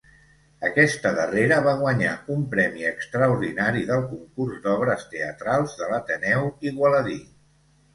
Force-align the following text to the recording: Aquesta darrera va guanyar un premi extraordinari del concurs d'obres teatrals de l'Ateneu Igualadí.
Aquesta 0.69 1.11
darrera 1.17 1.59
va 1.67 1.73
guanyar 1.81 2.15
un 2.37 2.47
premi 2.55 2.89
extraordinari 2.93 3.87
del 3.93 4.03
concurs 4.17 4.67
d'obres 4.67 5.09
teatrals 5.17 5.81
de 5.85 5.95
l'Ateneu 5.95 6.55
Igualadí. 6.73 7.25